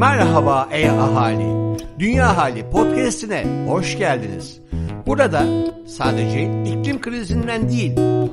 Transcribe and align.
Merhaba 0.00 0.68
ey 0.72 0.90
ahali. 0.90 1.76
Dünya 1.98 2.36
Hali 2.36 2.70
podcast'ine 2.70 3.66
hoş 3.68 3.98
geldiniz. 3.98 4.60
Burada 5.06 5.44
sadece 5.86 6.62
iklim 6.64 7.00
krizinden 7.00 7.68
değil, 7.68 7.92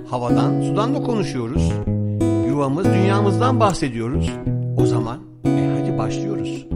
havadan, 0.10 0.62
sudan 0.62 0.96
da 0.96 1.04
konuşuyoruz. 1.04 1.72
Yuvamız, 2.48 2.86
dünyamızdan 2.86 3.60
bahsediyoruz. 3.60 4.32
O 4.78 4.86
zaman 4.86 5.20
e 5.46 5.80
hadi 5.80 5.98
başlıyoruz. 5.98 6.68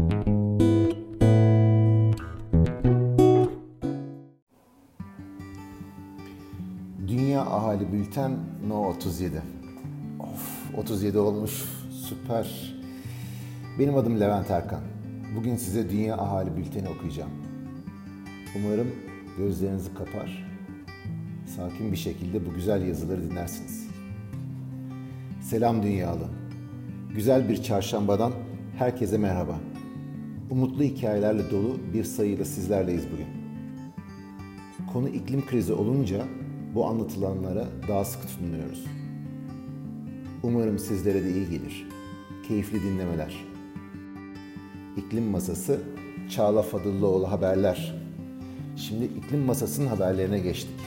Dünya 7.08 7.42
Ahali 7.42 7.94
Bülten 7.94 8.31
No 8.67 8.87
37. 8.87 9.42
Of 10.19 10.78
37 10.78 11.17
olmuş 11.19 11.63
süper. 12.10 12.80
Benim 13.79 13.96
adım 13.96 14.19
Levent 14.19 14.51
Erkan. 14.51 14.81
Bugün 15.35 15.56
size 15.56 15.90
Dünya 15.90 16.17
Ahali 16.17 16.58
Bülteni 16.58 16.90
okuyacağım. 16.90 17.32
Umarım 18.55 18.88
gözlerinizi 19.38 19.94
kapar, 19.94 20.48
sakin 21.45 21.92
bir 21.92 21.98
şekilde 21.98 22.45
bu 22.45 22.54
güzel 22.54 22.88
yazıları 22.88 23.30
dinlersiniz. 23.30 23.88
Selam 25.42 25.84
dünyalı. 25.84 26.28
Güzel 27.16 27.50
bir 27.50 27.64
çarşambadan 27.64 28.31
herkese 28.78 29.18
merhaba. 29.18 29.59
Umutlu 30.50 30.84
hikayelerle 30.84 31.52
dolu 31.52 31.78
bir 31.94 32.03
sayıyla 32.03 32.45
sizlerleyiz 32.45 33.03
bugün. 33.14 33.28
Konu 34.94 35.09
iklim 35.09 35.45
krizi 35.45 35.73
olunca 35.73 36.26
bu 36.76 36.88
anlatılanlara 36.88 37.67
daha 37.88 38.06
sıkı 38.06 38.28
tutunuyoruz. 38.28 38.86
Umarım 40.44 40.80
sizlere 40.80 41.23
de 41.23 41.31
iyi 41.31 41.50
gelir. 41.50 41.88
Keyifli 42.48 42.84
dinlemeler. 42.84 43.51
İklim 44.98 45.23
Masası 45.23 45.81
Çağla 46.30 46.62
Fadıllıoğlu 46.62 47.31
Haberler. 47.31 47.95
Şimdi 48.75 49.06
iklim 49.06 49.39
masasının 49.39 49.88
haberlerine 49.88 50.39
geçtik. 50.39 50.80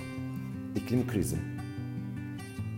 İklim 0.77 1.07
krizi. 1.07 1.37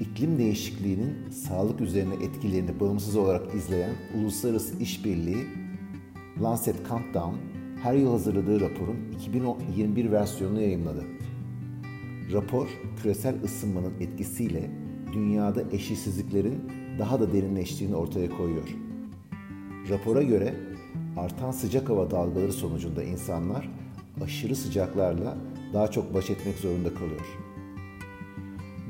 İklim 0.01 0.39
değişikliğinin 0.39 1.31
sağlık 1.31 1.81
üzerine 1.81 2.15
etkilerini 2.15 2.81
bağımsız 2.81 3.17
olarak 3.17 3.55
izleyen 3.55 3.91
Uluslararası 4.21 4.83
İşbirliği 4.83 5.47
Lancet 6.43 6.89
Countdown 6.89 7.37
her 7.83 7.95
yıl 7.95 8.11
hazırladığı 8.11 8.61
raporun 8.61 8.97
2021 9.13 10.13
versiyonunu 10.13 10.61
yayımladı. 10.61 11.05
Rapor, 12.33 12.69
küresel 13.03 13.43
ısınmanın 13.45 13.93
etkisiyle 14.01 14.71
dünyada 15.13 15.63
eşitsizliklerin 15.73 16.63
daha 16.99 17.21
da 17.21 17.33
derinleştiğini 17.33 17.97
ortaya 17.97 18.29
koyuyor. 18.29 18.69
Rapora 19.91 20.23
göre 20.23 20.55
artan 21.17 21.51
sıcak 21.51 21.89
hava 21.89 22.11
dalgaları 22.11 22.53
sonucunda 22.53 23.03
insanlar 23.03 23.69
aşırı 24.25 24.57
sıcaklarla 24.57 25.37
daha 25.75 25.91
çok 25.91 26.15
baş 26.15 26.31
etmek 26.31 26.59
zorunda 26.59 26.95
kalıyor. 26.95 27.27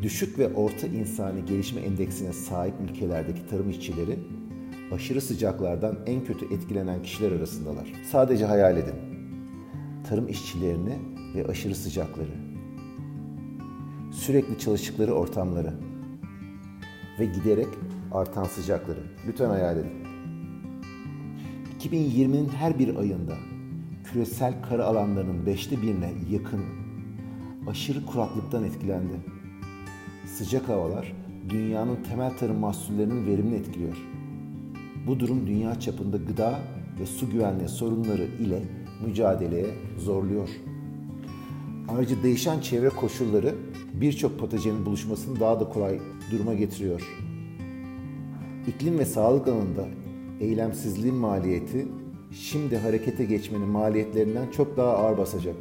Düşük 0.02 0.38
ve 0.38 0.54
orta 0.54 0.86
insani 0.86 1.44
gelişme 1.44 1.80
endeksine 1.80 2.32
sahip 2.32 2.74
ülkelerdeki 2.90 3.46
tarım 3.46 3.70
işçileri 3.70 4.18
aşırı 4.92 5.20
sıcaklardan 5.20 5.98
en 6.06 6.24
kötü 6.24 6.54
etkilenen 6.54 7.02
kişiler 7.02 7.32
arasındalar. 7.32 7.92
Sadece 8.12 8.44
hayal 8.44 8.76
edin. 8.76 8.94
Tarım 10.08 10.28
işçilerini 10.28 10.98
ve 11.34 11.46
aşırı 11.46 11.74
sıcakları. 11.74 12.30
Sürekli 14.12 14.58
çalıştıkları 14.58 15.14
ortamları 15.14 15.74
ve 17.20 17.24
giderek 17.24 17.68
artan 18.12 18.44
sıcakları. 18.44 19.00
Lütfen 19.28 19.50
hayal 19.50 19.76
edin. 19.76 20.05
2020'nin 21.80 22.48
her 22.48 22.78
bir 22.78 22.96
ayında 22.96 23.34
küresel 24.04 24.54
kara 24.68 24.84
alanlarının 24.84 25.46
beşte 25.46 25.82
birine 25.82 26.12
yakın 26.30 26.60
aşırı 27.66 28.06
kuraklıktan 28.06 28.64
etkilendi. 28.64 29.14
Sıcak 30.26 30.68
havalar 30.68 31.12
dünyanın 31.48 32.02
temel 32.02 32.36
tarım 32.36 32.58
mahsullerinin 32.58 33.26
verimini 33.26 33.54
etkiliyor. 33.54 33.96
Bu 35.06 35.20
durum 35.20 35.46
dünya 35.46 35.80
çapında 35.80 36.16
gıda 36.16 36.58
ve 37.00 37.06
su 37.06 37.30
güvenliği 37.30 37.68
sorunları 37.68 38.24
ile 38.24 38.62
mücadeleye 39.06 39.66
zorluyor. 39.98 40.48
Ayrıca 41.88 42.22
değişen 42.22 42.60
çevre 42.60 42.88
koşulları 42.88 43.54
birçok 43.94 44.38
patojenin 44.38 44.86
buluşmasını 44.86 45.40
daha 45.40 45.60
da 45.60 45.68
kolay 45.68 46.00
duruma 46.32 46.54
getiriyor. 46.54 47.02
İklim 48.66 48.98
ve 48.98 49.04
sağlık 49.04 49.48
alanında 49.48 49.88
eylemsizliğin 50.40 51.14
maliyeti 51.14 51.88
şimdi 52.32 52.76
harekete 52.76 53.24
geçmenin 53.24 53.68
maliyetlerinden 53.68 54.50
çok 54.50 54.76
daha 54.76 54.96
ağır 54.96 55.18
basacak. 55.18 55.54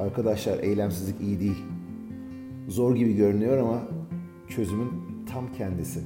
Arkadaşlar 0.00 0.58
eylemsizlik 0.58 1.20
iyi 1.20 1.40
değil. 1.40 1.62
Zor 2.68 2.96
gibi 2.96 3.16
görünüyor 3.16 3.58
ama 3.58 3.82
çözümün 4.48 4.90
tam 5.32 5.52
kendisi. 5.52 6.00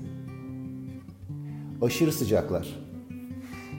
Aşırı 1.82 2.12
sıcaklar. 2.12 2.82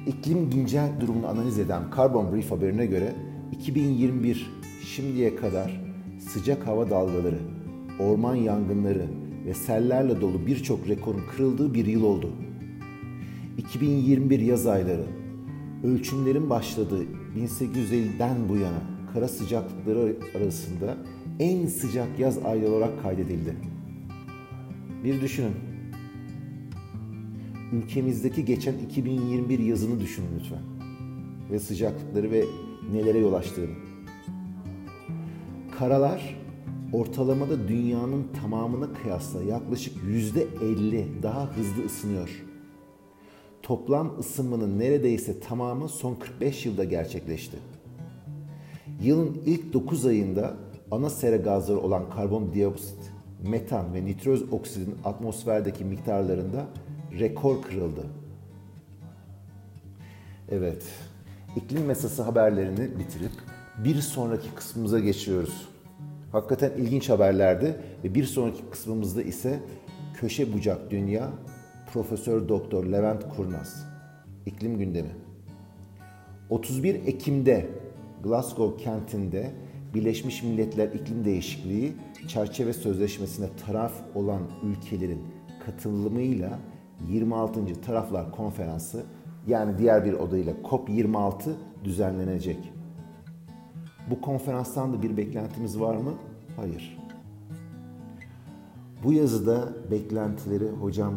İklim 0.07 0.49
güncel 0.49 0.91
durumunu 0.99 1.27
analiz 1.27 1.59
eden 1.59 1.81
Carbon 1.97 2.33
Brief 2.33 2.51
haberine 2.51 2.85
göre 2.85 3.15
2021 3.51 4.51
şimdiye 4.85 5.35
kadar 5.35 5.81
sıcak 6.19 6.67
hava 6.67 6.89
dalgaları, 6.89 7.39
orman 7.99 8.35
yangınları 8.35 9.07
ve 9.45 9.53
sellerle 9.53 10.21
dolu 10.21 10.45
birçok 10.47 10.87
rekorun 10.87 11.21
kırıldığı 11.31 11.73
bir 11.73 11.85
yıl 11.85 12.03
oldu. 12.03 12.29
2021 13.57 14.39
yaz 14.39 14.67
ayları 14.67 15.05
ölçümlerin 15.83 16.49
başladığı 16.49 17.03
1850'den 17.37 18.49
bu 18.49 18.57
yana 18.57 18.81
kara 19.13 19.27
sıcaklıkları 19.27 20.15
arasında 20.37 20.97
en 21.39 21.67
sıcak 21.67 22.19
yaz 22.19 22.37
ayları 22.45 22.71
olarak 22.71 23.03
kaydedildi. 23.03 23.55
Bir 25.03 25.21
düşünün. 25.21 25.55
Ülkemizdeki 27.71 28.45
geçen 28.45 28.73
2021 28.77 29.59
yazını 29.59 29.99
düşünün 29.99 30.27
lütfen. 30.39 30.61
Ve 31.51 31.59
sıcaklıkları 31.59 32.31
ve 32.31 32.43
nelere 32.93 33.17
yol 33.17 33.33
açtığını. 33.33 33.75
Karalar 35.79 36.37
ortalamada 36.93 37.67
dünyanın 37.67 38.23
tamamına 38.41 38.93
kıyasla 38.93 39.43
yaklaşık 39.43 39.97
%50 40.03 41.23
daha 41.23 41.51
hızlı 41.55 41.85
ısınıyor. 41.85 42.52
Toplam 43.63 44.19
ısınmanın 44.19 44.79
neredeyse 44.79 45.39
tamamı 45.39 45.89
son 45.89 46.15
45 46.15 46.65
yılda 46.65 46.83
gerçekleşti. 46.83 47.57
Yılın 49.01 49.41
ilk 49.45 49.73
9 49.73 50.05
ayında 50.05 50.53
ana 50.91 51.09
sera 51.09 51.35
gazları 51.35 51.79
olan 51.79 52.09
karbondioksit, 52.09 52.97
metan 53.43 53.93
ve 53.93 54.05
nitroz 54.05 54.53
oksidin 54.53 54.95
atmosferdeki 55.05 55.85
miktarlarında 55.85 56.65
rekor 57.19 57.61
kırıldı. 57.61 58.05
Evet, 60.51 60.83
iklim 61.55 61.85
mesası 61.85 62.23
haberlerini 62.23 62.99
bitirip 62.99 63.31
bir 63.85 63.95
sonraki 63.95 64.51
kısmımıza 64.55 64.99
geçiyoruz. 64.99 65.67
Hakikaten 66.31 66.71
ilginç 66.71 67.09
haberlerdi 67.09 67.75
ve 68.03 68.15
bir 68.15 68.23
sonraki 68.23 68.61
kısmımızda 68.71 69.21
ise 69.21 69.59
köşe 70.13 70.53
bucak 70.53 70.91
dünya 70.91 71.29
Profesör 71.93 72.49
Doktor 72.49 72.85
Levent 72.85 73.35
Kurnaz. 73.35 73.85
İklim 74.45 74.77
gündemi. 74.77 75.09
31 76.49 76.95
Ekim'de 76.95 77.69
Glasgow 78.23 78.83
kentinde 78.83 79.51
Birleşmiş 79.93 80.43
Milletler 80.43 80.87
İklim 80.87 81.25
Değişikliği 81.25 81.93
Çerçeve 82.27 82.73
Sözleşmesi'ne 82.73 83.45
taraf 83.65 83.93
olan 84.15 84.41
ülkelerin 84.63 85.21
katılımıyla 85.65 86.59
26. 87.09 87.81
Taraflar 87.81 88.31
Konferansı 88.31 89.03
yani 89.47 89.77
diğer 89.77 90.05
bir 90.05 90.23
adıyla 90.23 90.53
COP26 90.63 91.33
düzenlenecek. 91.83 92.73
Bu 94.09 94.21
konferanstan 94.21 94.93
da 94.93 95.01
bir 95.01 95.17
beklentimiz 95.17 95.79
var 95.79 95.95
mı? 95.95 96.13
Hayır. 96.55 96.97
Bu 99.03 99.13
yazıda 99.13 99.69
beklentileri 99.91 100.69
hocam 100.69 101.13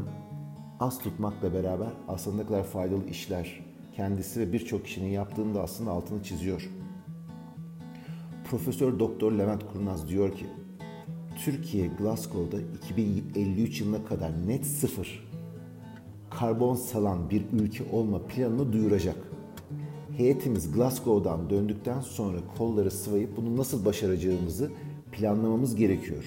az 0.81 0.99
tutmakla 0.99 1.55
beraber 1.55 1.88
aslında 2.08 2.46
kadar 2.46 2.64
faydalı 2.64 3.08
işler 3.11 3.61
kendisi 3.96 4.40
ve 4.40 4.52
birçok 4.52 4.84
kişinin 4.84 5.11
yaptığını 5.11 5.55
da 5.55 5.62
aslında 5.62 5.90
altını 5.90 6.23
çiziyor. 6.23 6.70
Profesör 8.44 8.99
Doktor 8.99 9.32
Levent 9.32 9.73
Kurnaz 9.73 10.08
diyor 10.08 10.32
ki, 10.37 10.46
Türkiye 11.44 11.87
Glasgow'da 11.87 12.56
2053 12.84 13.81
yılına 13.81 14.05
kadar 14.05 14.49
net 14.49 14.67
sıfır 14.67 15.26
karbon 16.31 16.75
salan 16.75 17.31
bir 17.31 17.43
ülke 17.52 17.84
olma 17.93 18.26
planını 18.26 18.72
duyuracak. 18.72 19.17
Heyetimiz 20.17 20.72
Glasgow'dan 20.72 21.50
döndükten 21.50 22.00
sonra 22.00 22.38
kolları 22.58 22.90
sıvayıp 22.90 23.37
bunu 23.37 23.56
nasıl 23.56 23.84
başaracağımızı 23.84 24.70
planlamamız 25.12 25.76
gerekiyor. 25.76 26.25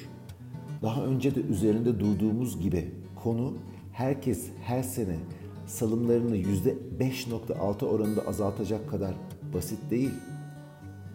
Daha 0.82 1.04
önce 1.04 1.36
de 1.36 1.40
üzerinde 1.40 2.00
durduğumuz 2.00 2.62
gibi 2.62 2.92
konu 3.24 3.54
herkes 4.00 4.46
her 4.64 4.84
sene 4.84 5.16
salımlarını 5.68 6.38
%5.6 6.38 7.86
oranında 7.86 8.28
azaltacak 8.28 8.90
kadar 8.90 9.16
basit 9.54 9.92
değil. 9.92 10.14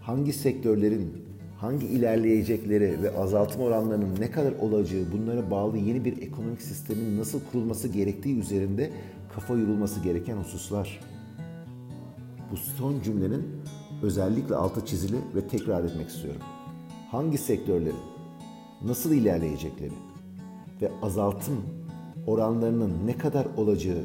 Hangi 0.00 0.32
sektörlerin 0.32 1.24
hangi 1.60 1.86
ilerleyecekleri 1.86 3.02
ve 3.02 3.16
azaltım 3.16 3.62
oranlarının 3.62 4.20
ne 4.20 4.30
kadar 4.30 4.52
olacağı 4.52 5.04
bunlara 5.12 5.50
bağlı 5.50 5.78
yeni 5.78 6.04
bir 6.04 6.22
ekonomik 6.22 6.62
sistemin 6.62 7.18
nasıl 7.18 7.40
kurulması 7.52 7.88
gerektiği 7.88 8.38
üzerinde 8.38 8.90
kafa 9.34 9.54
yorulması 9.54 10.00
gereken 10.00 10.36
hususlar. 10.36 11.00
Bu 12.50 12.56
son 12.56 13.00
cümlenin 13.00 13.46
özellikle 14.02 14.54
altı 14.54 14.86
çizili 14.86 15.16
ve 15.34 15.48
tekrar 15.48 15.84
etmek 15.84 16.08
istiyorum. 16.08 16.42
Hangi 17.10 17.38
sektörlerin 17.38 17.96
nasıl 18.82 19.12
ilerleyecekleri 19.12 19.94
ve 20.82 20.90
azaltım 21.02 21.83
oranlarının 22.26 23.06
ne 23.06 23.18
kadar 23.18 23.46
olacağı 23.56 24.04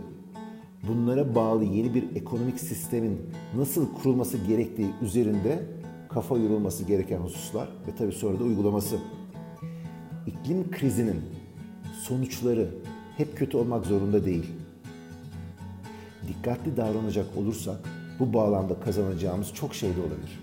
bunlara 0.87 1.35
bağlı 1.35 1.63
yeni 1.63 1.93
bir 1.93 2.15
ekonomik 2.15 2.59
sistemin 2.59 3.21
nasıl 3.55 3.93
kurulması 3.93 4.37
gerektiği 4.37 4.89
üzerinde 5.01 5.63
kafa 6.09 6.37
yorulması 6.37 6.83
gereken 6.83 7.19
hususlar 7.19 7.67
ve 7.87 7.95
tabii 7.97 8.11
sonra 8.11 8.39
da 8.39 8.43
uygulaması. 8.43 8.97
İklim 10.27 10.71
krizinin 10.71 11.21
sonuçları 12.01 12.69
hep 13.17 13.37
kötü 13.37 13.57
olmak 13.57 13.85
zorunda 13.85 14.25
değil. 14.25 14.45
Dikkatli 16.27 16.77
davranacak 16.77 17.25
olursak 17.37 17.77
bu 18.19 18.33
bağlamda 18.33 18.79
kazanacağımız 18.79 19.53
çok 19.53 19.75
şey 19.75 19.89
de 19.89 19.99
olabilir. 19.99 20.39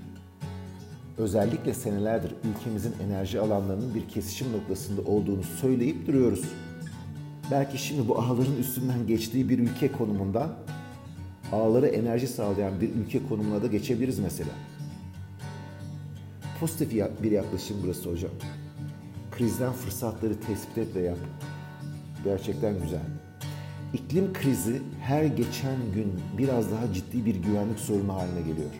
Özellikle 1.18 1.74
senelerdir 1.74 2.34
ülkemizin 2.44 2.94
enerji 3.06 3.40
alanlarının 3.40 3.94
bir 3.94 4.08
kesişim 4.08 4.52
noktasında 4.52 5.02
olduğunu 5.02 5.42
söyleyip 5.42 6.06
duruyoruz. 6.06 6.44
Belki 7.50 7.78
şimdi 7.78 8.08
bu 8.08 8.18
ağların 8.18 8.56
üstünden 8.56 9.06
geçtiği 9.06 9.48
bir 9.48 9.58
ülke 9.58 9.92
konumundan 9.92 10.54
ağlara 11.52 11.86
enerji 11.86 12.26
sağlayan 12.26 12.80
bir 12.80 12.94
ülke 12.94 13.26
konumuna 13.28 13.62
da 13.62 13.66
geçebiliriz 13.66 14.18
mesela. 14.18 14.50
Pozitif 16.60 16.92
bir 17.22 17.30
yaklaşım 17.30 17.76
burası 17.84 18.10
hocam. 18.10 18.30
Krizden 19.30 19.72
fırsatları 19.72 20.40
tespit 20.40 20.78
et 20.78 20.94
ve 20.94 21.00
yap. 21.00 21.18
Gerçekten 22.24 22.82
güzel. 22.82 23.00
İklim 23.94 24.32
krizi 24.32 24.82
her 25.02 25.24
geçen 25.24 25.76
gün 25.94 26.12
biraz 26.38 26.70
daha 26.70 26.92
ciddi 26.92 27.24
bir 27.26 27.34
güvenlik 27.34 27.78
sorunu 27.78 28.14
haline 28.14 28.40
geliyor. 28.40 28.70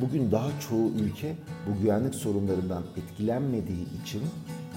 Bugün 0.00 0.30
daha 0.30 0.48
çoğu 0.60 0.90
ülke 0.90 1.36
bu 1.68 1.82
güvenlik 1.82 2.14
sorunlarından 2.14 2.82
etkilenmediği 2.96 3.86
için 4.02 4.22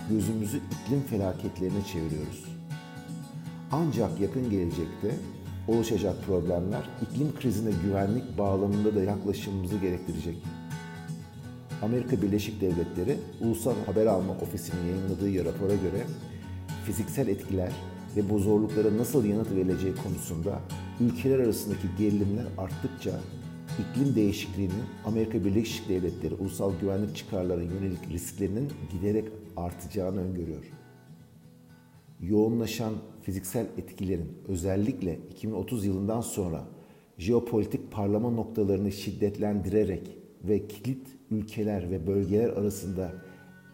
gözümüzü 0.09 0.57
iklim 0.57 1.01
felaketlerine 1.09 1.85
çeviriyoruz. 1.93 2.52
Ancak 3.75 4.19
yakın 4.19 4.49
gelecekte 4.49 5.15
oluşacak 5.67 6.15
problemler 6.25 6.89
iklim 7.01 7.35
krizine 7.35 7.71
güvenlik 7.85 8.37
bağlamında 8.37 8.95
da 8.95 9.03
yaklaşımımızı 9.03 9.77
gerektirecek. 9.77 10.35
Amerika 11.81 12.21
Birleşik 12.21 12.61
Devletleri 12.61 13.17
Ulusal 13.41 13.73
Haber 13.85 14.05
Alma 14.05 14.33
Ofisi'nin 14.33 14.85
yayınladığı 14.85 15.45
rapora 15.45 15.75
göre 15.75 16.05
fiziksel 16.85 17.27
etkiler 17.27 17.71
ve 18.15 18.29
bu 18.29 18.39
zorluklara 18.39 18.97
nasıl 18.97 19.25
yanıt 19.25 19.51
verileceği 19.51 19.95
konusunda 19.95 20.59
ülkeler 20.99 21.39
arasındaki 21.39 21.87
gerilimler 21.97 22.45
arttıkça 22.57 23.11
iklim 23.79 24.15
değişikliğinin 24.15 24.83
Amerika 25.05 25.45
Birleşik 25.45 25.89
Devletleri 25.89 26.33
ulusal 26.33 26.71
güvenlik 26.81 27.15
çıkarlarına 27.15 27.63
yönelik 27.63 28.09
risklerinin 28.09 28.69
giderek 28.91 29.25
artacağını 29.57 30.21
öngörüyor. 30.21 30.82
Yoğunlaşan 32.29 32.93
fiziksel 33.21 33.65
etkilerin 33.77 34.31
özellikle 34.47 35.19
2030 35.31 35.85
yılından 35.85 36.21
sonra 36.21 36.63
jeopolitik 37.17 37.91
parlama 37.91 38.29
noktalarını 38.29 38.91
şiddetlendirerek 38.91 40.17
ve 40.43 40.67
kilit 40.67 41.07
ülkeler 41.31 41.91
ve 41.91 42.07
bölgeler 42.07 42.49
arasında 42.49 43.11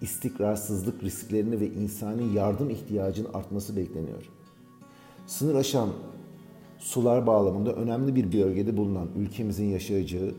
istikrarsızlık 0.01 1.04
risklerini 1.04 1.60
ve 1.60 1.68
insani 1.68 2.34
yardım 2.36 2.69
ihtiyacının 2.69 3.34
artması 3.34 3.78
bekleniyor. 3.78 4.30
Sınır 5.28 5.56
aşan 5.56 5.90
sular 6.78 7.28
bağlamında 7.28 7.74
önemli 7.74 8.16
bir 8.16 8.34
bölgede 8.34 8.78
bulunan 8.78 9.07
ülkemizin 9.18 9.66
yaşayacağı 9.66 10.31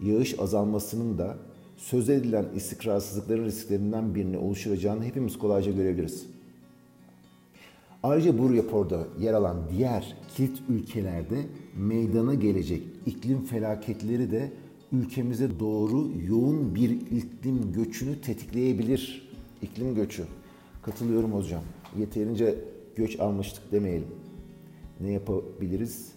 yağış 0.00 0.38
azalmasının 0.38 1.18
da 1.18 1.36
söz 1.76 2.08
edilen 2.10 2.46
istikrarsızlıkların 2.56 3.44
risklerinden 3.44 4.14
birini 4.14 4.38
oluşturacağını 4.38 5.04
hepimiz 5.04 5.38
kolayca 5.38 5.72
görebiliriz. 5.72 6.33
Ayrıca 8.04 8.38
bu 8.38 8.56
raporda 8.56 9.06
yer 9.20 9.34
alan 9.34 9.56
diğer 9.70 10.16
kilit 10.36 10.62
ülkelerde 10.68 11.42
meydana 11.76 12.34
gelecek 12.34 12.82
iklim 13.06 13.44
felaketleri 13.44 14.30
de 14.30 14.52
ülkemize 14.92 15.60
doğru 15.60 16.08
yoğun 16.28 16.74
bir 16.74 16.90
iklim 16.90 17.72
göçünü 17.72 18.20
tetikleyebilir. 18.20 19.30
İklim 19.62 19.94
göçü. 19.94 20.24
Katılıyorum 20.82 21.32
hocam. 21.32 21.62
Yeterince 21.98 22.54
göç 22.96 23.20
almıştık 23.20 23.72
demeyelim. 23.72 24.08
Ne 25.00 25.12
yapabiliriz 25.12 26.12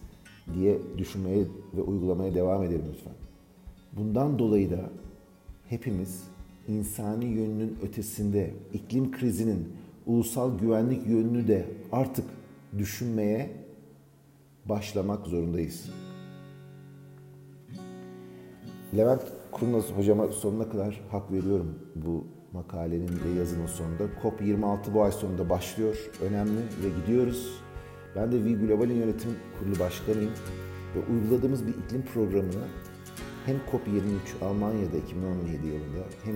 diye 0.54 0.78
düşünmeye 0.98 1.46
ve 1.78 1.82
uygulamaya 1.82 2.36
devam 2.36 2.64
edelim 2.64 2.86
lütfen. 2.94 3.14
Bundan 3.94 4.40
dolayı 4.40 4.72
da 4.72 4.90
hepimiz 5.70 6.24
insani 6.68 7.26
yönünün 7.26 7.78
ötesinde 7.84 8.54
iklim 8.74 9.12
krizinin 9.12 9.68
ulusal 10.08 10.58
güvenlik 10.60 11.08
yönünü 11.08 11.48
de 11.48 11.66
artık 11.92 12.26
düşünmeye 12.78 13.52
başlamak 14.66 15.28
zorundayız. 15.28 15.90
Levent 18.98 19.22
Kurnaz 19.52 19.92
hocama 19.92 20.28
sonuna 20.28 20.70
kadar 20.70 21.02
hak 21.12 21.32
veriyorum 21.32 21.80
bu 21.96 22.28
makalenin 22.54 23.20
ve 23.26 23.40
yazının 23.40 23.68
sonunda. 23.68 24.04
COP26 24.24 24.94
bu 24.94 25.04
ay 25.04 25.12
sonunda 25.12 25.50
başlıyor. 25.50 26.10
Önemli 26.22 26.60
ve 26.84 27.02
gidiyoruz. 27.02 27.62
Ben 28.16 28.32
de 28.32 28.46
V 28.46 28.52
Global'in 28.52 28.96
yönetim 28.96 29.30
kurulu 29.60 29.80
başkanıyım 29.80 30.32
ve 30.96 31.14
uyguladığımız 31.14 31.68
bir 31.68 31.74
iklim 31.74 32.06
programını 32.14 32.68
hem 33.46 33.56
COP23 33.56 34.46
Almanya'da 34.46 34.98
2017 34.98 35.68
yılında 35.68 36.04
hem 36.24 36.36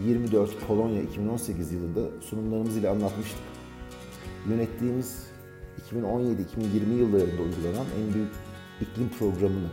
COP24 0.00 0.48
Polonya 0.68 1.02
2018 1.02 1.72
yılında 1.72 2.00
sunumlarımız 2.20 2.76
ile 2.76 2.88
anlatmıştık. 2.88 3.40
Yönettiğimiz 4.48 5.26
2017-2020 5.92 6.94
yıllarında 6.98 7.42
uygulanan 7.42 7.86
en 8.00 8.14
büyük 8.14 8.32
iklim 8.80 9.08
programını 9.18 9.68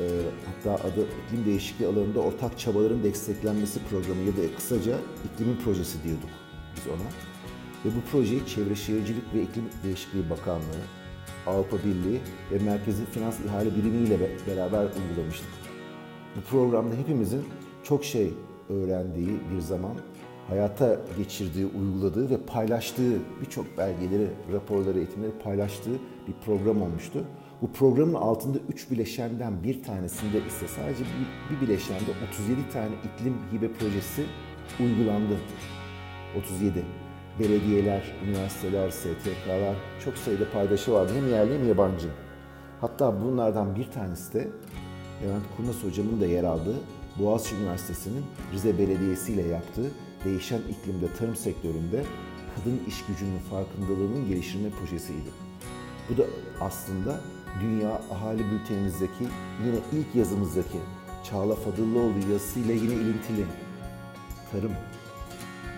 e, 0.00 0.04
hatta 0.46 0.84
adı 0.84 1.06
iklim 1.26 1.44
değişikliği 1.46 1.86
alanında 1.86 2.20
ortak 2.20 2.58
çabaların 2.58 3.02
desteklenmesi 3.02 3.80
programı 3.90 4.20
ya 4.20 4.36
da 4.36 4.56
kısaca 4.56 4.98
iklimin 5.24 5.56
projesi 5.64 6.04
diyorduk 6.04 6.30
biz 6.76 6.86
ona. 6.86 7.08
Ve 7.84 7.96
bu 7.96 8.10
projeyi 8.10 8.46
Çevre 8.46 8.74
Şehircilik 8.74 9.34
ve 9.34 9.42
İklim 9.42 9.64
Değişikliği 9.84 10.30
Bakanlığı, 10.30 10.84
Avrupa 11.46 11.78
Birliği 11.78 12.20
ve 12.52 12.58
Merkezi 12.58 13.04
Finans 13.04 13.40
İhale 13.40 13.76
Birimi 13.76 14.06
ile 14.06 14.18
beraber 14.46 14.84
uygulamıştık. 14.84 15.48
Bu 16.36 16.40
programda 16.40 16.94
hepimizin 16.94 17.44
çok 17.84 18.04
şey 18.04 18.34
öğrendiği 18.72 19.40
bir 19.54 19.60
zaman 19.60 19.94
hayata 20.48 21.00
geçirdiği, 21.18 21.66
uyguladığı 21.66 22.30
ve 22.30 22.36
paylaştığı 22.38 23.18
birçok 23.40 23.78
belgeleri, 23.78 24.28
raporları, 24.52 24.98
eğitimleri 24.98 25.32
paylaştığı 25.44 25.94
bir 26.28 26.34
program 26.46 26.82
olmuştu. 26.82 27.24
Bu 27.62 27.72
programın 27.72 28.14
altında 28.14 28.58
3 28.68 28.90
bileşenden 28.90 29.62
bir 29.62 29.82
tanesinde 29.82 30.38
ise 30.46 30.68
sadece 30.68 31.04
bir, 31.04 31.56
bir 31.56 31.66
bileşende 31.66 32.10
37 32.28 32.68
tane 32.72 32.90
iklim 33.04 33.34
hibe 33.52 33.72
projesi 33.72 34.24
uygulandı. 34.80 35.34
37. 36.38 36.84
Belediyeler, 37.40 38.02
üniversiteler, 38.26 38.90
STK'lar 38.90 39.76
çok 40.04 40.16
sayıda 40.16 40.50
paydaşı 40.52 40.92
vardı. 40.92 41.12
Hem 41.16 41.30
yerli 41.30 41.58
hem 41.58 41.68
yabancı. 41.68 42.08
Hatta 42.80 43.22
bunlardan 43.22 43.76
bir 43.76 43.90
tanesi 43.90 44.32
de 44.32 44.48
Levent 45.22 45.44
Kurnaz 45.56 45.84
hocamın 45.84 46.20
da 46.20 46.26
yer 46.26 46.44
aldığı 46.44 46.76
Boğaziçi 47.18 47.56
Üniversitesi'nin 47.56 48.24
Rize 48.52 48.78
Belediyesi 48.78 49.32
ile 49.32 49.42
yaptığı 49.42 49.90
değişen 50.24 50.60
iklimde 50.70 51.14
tarım 51.18 51.36
sektöründe 51.36 52.04
kadın 52.56 52.80
iş 52.88 53.04
gücünün 53.04 53.38
farkındalığının 53.38 54.28
geliştirme 54.28 54.70
projesiydi. 54.70 55.30
Bu 56.08 56.16
da 56.16 56.22
aslında 56.60 57.20
Dünya 57.60 58.00
Ahali 58.10 58.42
Bültenimizdeki 58.50 59.24
yine 59.64 59.76
ilk 59.92 60.14
yazımızdaki 60.14 60.78
Çağla 61.30 61.54
Fadıllıoğlu 61.54 62.32
yazısıyla 62.32 62.74
yine 62.74 62.94
ilintili. 62.94 63.46
Tarım. 64.52 64.72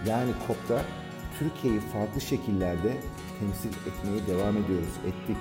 Yani 0.09 0.31
COP'ta 0.47 0.85
Türkiye'yi 1.39 1.81
farklı 1.81 2.21
şekillerde 2.21 2.97
temsil 3.41 3.69
etmeye 3.69 4.27
devam 4.27 4.57
ediyoruz, 4.57 4.95
ettik. 5.07 5.37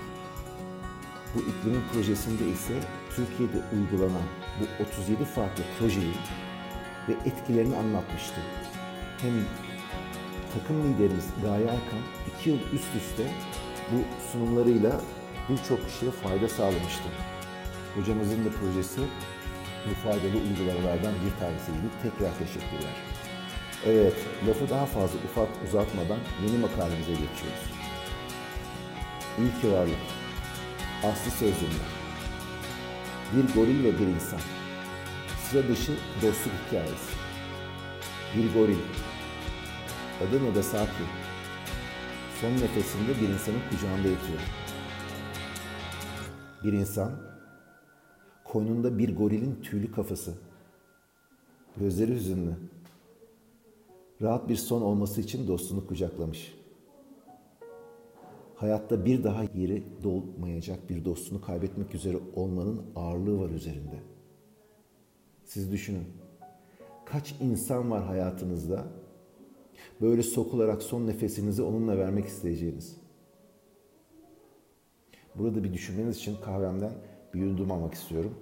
Bu 1.35 1.39
iklimin 1.39 1.83
projesinde 1.93 2.49
ise 2.49 2.73
Türkiye'de 3.15 3.57
uygulanan 3.75 4.27
bu 4.59 4.83
37 4.83 5.25
farklı 5.25 5.63
projeyi 5.79 6.13
ve 7.09 7.13
etkilerini 7.29 7.75
anlatmıştı. 7.75 8.41
Hem 9.21 9.33
takım 10.53 10.93
liderimiz 10.93 11.25
Gaye 11.41 11.63
Erkan 11.63 12.03
iki 12.27 12.49
yıl 12.49 12.57
üst 12.57 12.95
üste 12.95 13.31
bu 13.91 13.97
sunumlarıyla 14.31 15.01
birçok 15.49 15.87
kişiye 15.87 16.11
fayda 16.11 16.49
sağlamıştı. 16.49 17.09
Hocamızın 17.95 18.45
da 18.45 18.49
projesi 18.49 19.01
bu 19.89 19.93
faydalı 19.93 20.41
uygulamalardan 20.49 21.13
bir 21.25 21.39
tanesiydi. 21.39 21.87
Tekrar 22.03 22.37
teşekkürler. 22.39 22.95
Evet, 23.85 24.15
lafı 24.47 24.69
daha 24.69 24.85
fazla 24.85 25.17
ufak 25.25 25.49
uzatmadan 25.67 26.19
yeni 26.45 26.57
makalemize 26.57 27.11
geçiyoruz. 27.11 27.63
İyi 29.39 29.61
ki 29.61 29.71
varlık. 29.71 30.22
Aslı 31.03 31.31
sözlüğünde. 31.31 31.83
Bir 33.35 33.53
goril 33.53 33.83
ve 33.83 33.99
bir 33.99 34.07
insan. 34.07 34.39
Sıra 35.43 35.67
dışı 35.67 35.91
dostluk 36.15 36.53
hikayesi. 36.67 37.13
Bir 38.37 38.53
goril. 38.53 38.77
Adı 40.21 40.45
Nagasaki. 40.45 41.03
Son 42.41 42.51
nefesinde 42.51 43.21
bir 43.21 43.29
insanın 43.29 43.59
kucağında 43.69 44.07
yatıyor. 44.07 44.39
Bir 46.63 46.73
insan, 46.73 47.11
koynunda 48.43 48.97
bir 48.97 49.15
gorilin 49.15 49.61
tüylü 49.61 49.91
kafası. 49.91 50.33
Gözleri 51.77 52.15
hüzünlü. 52.15 52.55
Rahat 54.21 54.49
bir 54.49 54.55
son 54.55 54.81
olması 54.81 55.21
için 55.21 55.47
dostunu 55.47 55.87
kucaklamış. 55.87 56.62
Hayatta 58.63 59.05
bir 59.05 59.23
daha 59.23 59.43
yeri 59.43 59.83
dolmayacak 60.03 60.89
bir 60.89 61.05
dostunu 61.05 61.41
kaybetmek 61.41 61.95
üzere 61.95 62.17
olmanın 62.35 62.81
ağırlığı 62.95 63.39
var 63.39 63.49
üzerinde. 63.49 63.95
Siz 65.43 65.71
düşünün. 65.71 66.05
Kaç 67.05 67.35
insan 67.41 67.91
var 67.91 68.03
hayatınızda 68.03 68.85
böyle 70.01 70.23
sokularak 70.23 70.83
son 70.83 71.07
nefesinizi 71.07 71.61
onunla 71.61 71.97
vermek 71.97 72.25
isteyeceğiniz? 72.25 72.97
Burada 75.35 75.63
bir 75.63 75.73
düşünmeniz 75.73 76.17
için 76.17 76.35
kahvemden 76.35 76.93
bir 77.33 77.39
yudum 77.39 77.71
almak 77.71 77.93
istiyorum. 77.93 78.35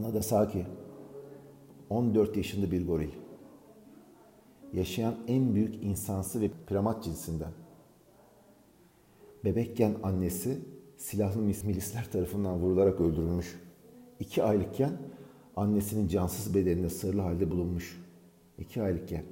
Nagasaki 0.00 0.66
14 1.90 2.36
yaşında 2.36 2.70
bir 2.70 2.86
goril. 2.86 3.25
Yaşayan 4.76 5.16
en 5.28 5.54
büyük 5.54 5.82
insansı 5.82 6.40
ve 6.40 6.50
primat 6.66 7.04
cinsinden. 7.04 7.52
Bebekken 9.44 9.96
annesi 10.02 10.58
silahlı 10.96 11.42
milisler 11.42 12.12
tarafından 12.12 12.58
vurularak 12.58 13.00
öldürülmüş. 13.00 13.60
İki 14.20 14.42
aylıkken 14.42 14.92
annesinin 15.56 16.08
cansız 16.08 16.54
bedenine 16.54 16.90
sarılı 16.90 17.20
halde 17.20 17.50
bulunmuş. 17.50 18.02
İki 18.58 18.82
aylıkken. 18.82 19.24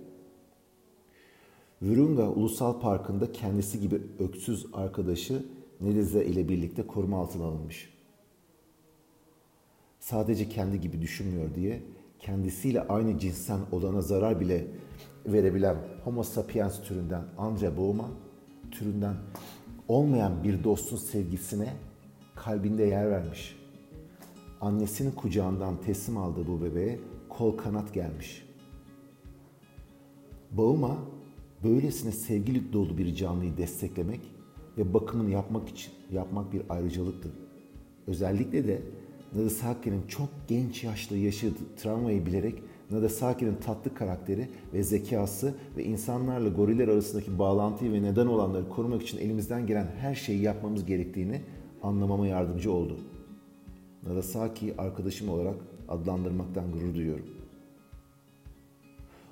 Virunga 1.82 2.28
Ulusal 2.28 2.80
Parkı'nda 2.80 3.32
kendisi 3.32 3.80
gibi 3.80 4.02
öksüz 4.18 4.66
arkadaşı 4.72 5.44
Nelize 5.80 6.24
ile 6.24 6.48
birlikte 6.48 6.86
koruma 6.86 7.20
altına 7.20 7.44
alınmış. 7.44 7.94
Sadece 10.00 10.48
kendi 10.48 10.80
gibi 10.80 11.02
düşünmüyor 11.02 11.54
diye 11.54 11.82
kendisiyle 12.26 12.82
aynı 12.88 13.18
cinsten 13.18 13.60
olana 13.72 14.00
zarar 14.00 14.40
bile 14.40 14.66
verebilen 15.26 15.76
Homo 16.04 16.22
sapiens 16.22 16.82
türünden 16.82 17.22
Andre 17.38 17.76
Boğma 17.76 18.10
türünden 18.70 19.14
olmayan 19.88 20.44
bir 20.44 20.64
dostun 20.64 20.96
sevgisine 20.96 21.72
kalbinde 22.34 22.82
yer 22.82 23.10
vermiş. 23.10 23.56
Annesinin 24.60 25.10
kucağından 25.10 25.76
teslim 25.80 26.16
aldığı 26.16 26.46
bu 26.46 26.62
bebeğe 26.62 27.00
kol 27.28 27.56
kanat 27.56 27.94
gelmiş. 27.94 28.46
Boğma 30.50 30.98
böylesine 31.64 32.12
sevgili 32.12 32.72
dolu 32.72 32.98
bir 32.98 33.14
canlıyı 33.14 33.56
desteklemek 33.56 34.20
ve 34.78 34.94
bakımını 34.94 35.30
yapmak 35.30 35.68
için 35.68 35.92
yapmak 36.12 36.52
bir 36.52 36.62
ayrıcalıktı. 36.68 37.28
Özellikle 38.06 38.68
de 38.68 38.82
Nadasaki'nin 39.34 40.06
çok 40.06 40.28
genç 40.48 40.84
yaşta 40.84 41.16
yaşadığı 41.16 41.76
travmayı 41.76 42.26
bilerek 42.26 42.62
Nadasaki'nin 42.90 43.56
tatlı 43.56 43.94
karakteri 43.94 44.48
ve 44.72 44.82
zekası 44.82 45.54
ve 45.76 45.84
insanlarla 45.84 46.48
goriller 46.48 46.88
arasındaki 46.88 47.38
bağlantıyı 47.38 47.92
ve 47.92 48.02
neden 48.02 48.26
olanları 48.26 48.68
korumak 48.68 49.02
için 49.02 49.18
elimizden 49.18 49.66
gelen 49.66 49.86
her 50.00 50.14
şeyi 50.14 50.42
yapmamız 50.42 50.86
gerektiğini 50.86 51.40
anlamama 51.82 52.26
yardımcı 52.26 52.72
oldu. 52.72 52.96
Nadasaki'yi 54.06 54.74
arkadaşım 54.78 55.28
olarak 55.28 55.56
adlandırmaktan 55.88 56.72
gurur 56.72 56.94
duyuyorum. 56.94 57.26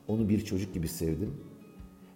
Onu 0.08 0.28
bir 0.28 0.44
çocuk 0.44 0.74
gibi 0.74 0.88
sevdim 0.88 1.34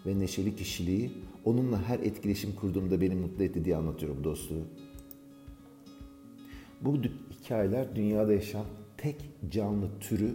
ve 0.07 0.19
neşeli 0.19 0.57
kişiliği 0.57 1.11
onunla 1.45 1.83
her 1.83 1.99
etkileşim 1.99 2.55
kurduğumda 2.55 3.01
beni 3.01 3.15
mutlu 3.15 3.45
etti 3.45 3.65
diye 3.65 3.77
anlatıyorum 3.77 4.25
dostluğu. 4.25 4.65
Bu 6.81 6.99
hikayeler 7.47 7.97
dünyada 7.97 8.33
yaşayan 8.33 8.65
tek 8.97 9.31
canlı 9.51 9.89
türü 10.01 10.35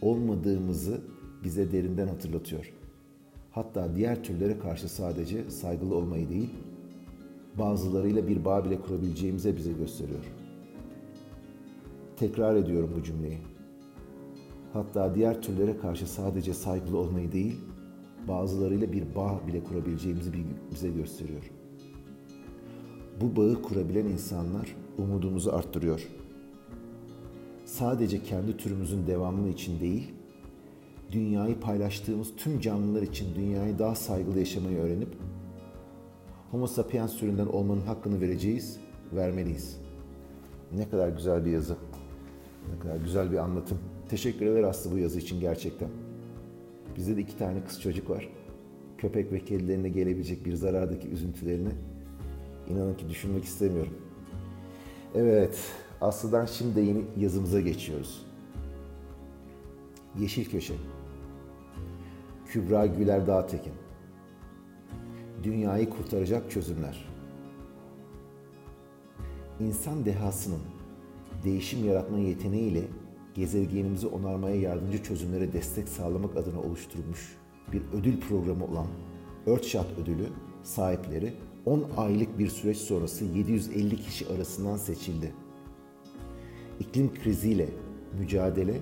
olmadığımızı 0.00 1.00
bize 1.44 1.72
derinden 1.72 2.06
hatırlatıyor. 2.06 2.72
Hatta 3.50 3.96
diğer 3.96 4.24
türlere 4.24 4.58
karşı 4.58 4.88
sadece 4.88 5.50
saygılı 5.50 5.94
olmayı 5.94 6.28
değil, 6.28 6.50
bazılarıyla 7.58 8.28
bir 8.28 8.44
bağ 8.44 8.64
bile 8.64 8.80
kurabileceğimize 8.80 9.56
bize 9.56 9.72
gösteriyor. 9.72 10.24
Tekrar 12.16 12.56
ediyorum 12.56 12.90
bu 12.96 13.02
cümleyi. 13.02 13.38
Hatta 14.72 15.14
diğer 15.14 15.42
türlere 15.42 15.76
karşı 15.76 16.06
sadece 16.06 16.54
saygılı 16.54 16.98
olmayı 16.98 17.32
değil, 17.32 17.60
bazılarıyla 18.28 18.92
bir 18.92 19.14
bağ 19.14 19.40
bile 19.46 19.64
kurabileceğimizi 19.64 20.32
bize 20.74 20.88
gösteriyor. 20.88 21.50
Bu 23.20 23.36
bağı 23.36 23.62
kurabilen 23.62 24.06
insanlar 24.06 24.76
umudumuzu 24.98 25.50
arttırıyor. 25.50 26.08
Sadece 27.72 28.22
kendi 28.22 28.56
türümüzün 28.56 29.06
devamını 29.06 29.48
için 29.48 29.80
değil, 29.80 30.14
dünyayı 31.12 31.60
paylaştığımız 31.60 32.36
tüm 32.36 32.60
canlılar 32.60 33.02
için 33.02 33.34
dünyayı 33.34 33.78
daha 33.78 33.94
saygılı 33.94 34.38
yaşamayı 34.38 34.78
öğrenip 34.78 35.08
Homo 36.50 36.66
sapiens 36.66 37.16
türünden 37.16 37.46
olmanın 37.46 37.80
hakkını 37.80 38.20
vereceğiz, 38.20 38.80
vermeliyiz. 39.12 39.80
Ne 40.72 40.88
kadar 40.88 41.08
güzel 41.08 41.44
bir 41.44 41.50
yazı. 41.50 41.76
Ne 42.74 42.78
kadar 42.82 42.96
güzel 42.96 43.32
bir 43.32 43.36
anlatım. 43.36 43.78
Teşekkür 44.08 44.46
eder 44.46 44.62
Aslı 44.62 44.92
bu 44.92 44.98
yazı 44.98 45.18
için 45.18 45.40
gerçekten. 45.40 45.88
Bizde 46.96 47.16
de 47.16 47.20
iki 47.20 47.38
tane 47.38 47.64
kız 47.64 47.80
çocuk 47.80 48.10
var. 48.10 48.28
Köpek 48.98 49.32
ve 49.32 49.44
kedilerine 49.44 49.88
gelebilecek 49.88 50.46
bir 50.46 50.54
zarardaki 50.54 51.08
üzüntülerini 51.08 51.72
inanın 52.68 52.94
ki 52.94 53.08
düşünmek 53.08 53.44
istemiyorum. 53.44 53.94
Evet, 55.14 55.58
Aslı'dan 56.02 56.46
şimdi 56.46 56.80
yeni 56.80 57.04
yazımıza 57.16 57.60
geçiyoruz. 57.60 58.26
Yeşil 60.18 60.50
Köşe 60.50 60.74
Kübra 62.46 62.86
Güler 62.86 63.26
Dağtekin 63.26 63.72
Dünyayı 65.42 65.90
kurtaracak 65.90 66.50
çözümler 66.50 67.08
İnsan 69.60 70.04
dehasının 70.04 70.60
değişim 71.44 71.84
yaratma 71.84 72.18
yeteneğiyle 72.18 72.82
gezegenimizi 73.34 74.06
onarmaya 74.06 74.56
yardımcı 74.56 75.02
çözümlere 75.02 75.52
destek 75.52 75.88
sağlamak 75.88 76.36
adına 76.36 76.60
oluşturulmuş 76.60 77.36
bir 77.72 77.82
ödül 77.92 78.20
programı 78.20 78.64
olan 78.64 78.86
Earthshot 79.46 79.86
ödülü 80.02 80.26
sahipleri 80.62 81.32
10 81.66 81.86
aylık 81.96 82.38
bir 82.38 82.48
süreç 82.48 82.76
sonrası 82.76 83.24
750 83.24 83.96
kişi 83.96 84.28
arasından 84.28 84.76
seçildi. 84.76 85.34
İklim 86.82 87.14
kriziyle 87.14 87.68
mücadele, 88.18 88.80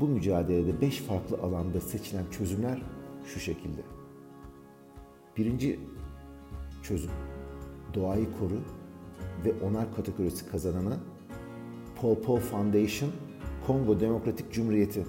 bu 0.00 0.08
mücadelede 0.08 0.80
5 0.80 0.98
farklı 0.98 1.36
alanda 1.36 1.80
seçilen 1.80 2.24
çözümler 2.30 2.82
şu 3.26 3.40
şekilde. 3.40 3.80
Birinci 5.36 5.80
çözüm, 6.82 7.10
doğayı 7.94 8.26
koru 8.38 8.60
ve 9.44 9.64
onar 9.64 9.94
kategorisi 9.96 10.50
kazanana 10.50 10.96
Paul 12.00 12.14
Paul 12.14 12.36
Foundation 12.36 13.10
Kongo 13.66 14.00
Demokratik 14.00 14.52
Cumhuriyeti 14.52 15.06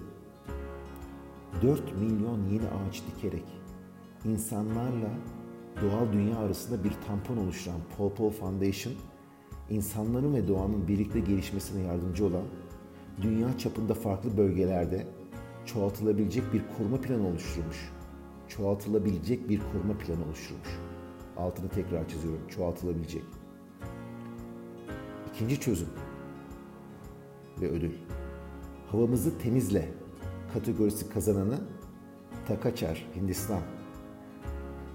4 1.61 1.97
milyon 1.97 2.39
yeni 2.49 2.67
ağaç 2.67 3.01
dikerek 3.07 3.45
insanlarla 4.25 5.09
doğal 5.81 6.13
dünya 6.13 6.37
arasında 6.37 6.83
bir 6.83 6.93
tampon 7.07 7.37
oluşturan 7.37 7.79
Paul 7.97 8.09
Paul 8.09 8.31
Foundation, 8.31 8.93
insanların 9.69 10.33
ve 10.33 10.47
doğanın 10.47 10.87
birlikte 10.87 11.19
gelişmesine 11.19 11.83
yardımcı 11.83 12.25
olan, 12.25 12.43
dünya 13.21 13.57
çapında 13.57 13.93
farklı 13.93 14.37
bölgelerde 14.37 15.07
çoğaltılabilecek 15.65 16.53
bir 16.53 16.63
koruma 16.77 17.01
planı 17.01 17.27
oluşturmuş. 17.27 17.91
Çoğaltılabilecek 18.47 19.49
bir 19.49 19.61
koruma 19.73 19.97
planı 19.97 20.25
oluşturmuş. 20.25 20.69
Altını 21.37 21.69
tekrar 21.69 22.07
çiziyorum. 22.09 22.47
Çoğaltılabilecek. 22.47 23.23
İkinci 25.33 25.59
çözüm 25.59 25.89
ve 27.61 27.69
ödül. 27.69 27.91
Havamızı 28.87 29.37
temizle 29.37 29.89
kategorisi 30.53 31.09
kazananı 31.09 31.59
Takaçar, 32.47 33.07
Hindistan. 33.15 33.61